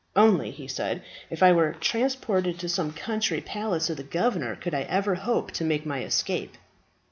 [0.15, 4.73] "Only," he said, "if I were transported to some country palace of the governor could
[4.73, 6.57] I ever hope to make my escape."